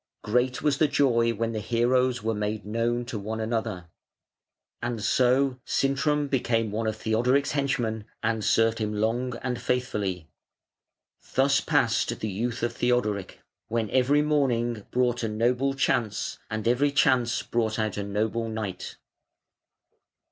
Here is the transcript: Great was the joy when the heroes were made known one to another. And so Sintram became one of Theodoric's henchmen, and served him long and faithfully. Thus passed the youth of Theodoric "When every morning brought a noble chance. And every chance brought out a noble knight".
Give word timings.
Great 0.23 0.63
was 0.63 0.79
the 0.79 0.87
joy 0.87 1.31
when 1.31 1.51
the 1.51 1.59
heroes 1.59 2.23
were 2.23 2.33
made 2.33 2.65
known 2.65 3.03
one 3.05 3.05
to 3.05 3.33
another. 3.33 3.85
And 4.81 5.03
so 5.03 5.59
Sintram 5.63 6.27
became 6.27 6.71
one 6.71 6.87
of 6.87 6.95
Theodoric's 6.97 7.51
henchmen, 7.51 8.05
and 8.23 8.43
served 8.43 8.79
him 8.79 8.95
long 8.95 9.37
and 9.43 9.61
faithfully. 9.61 10.27
Thus 11.35 11.59
passed 11.61 12.19
the 12.19 12.29
youth 12.29 12.63
of 12.63 12.73
Theodoric 12.73 13.41
"When 13.67 13.91
every 13.91 14.23
morning 14.23 14.87
brought 14.89 15.21
a 15.21 15.27
noble 15.27 15.75
chance. 15.75 16.39
And 16.49 16.67
every 16.67 16.89
chance 16.91 17.43
brought 17.43 17.77
out 17.77 17.95
a 17.95 18.01
noble 18.03 18.49
knight". 18.49 18.97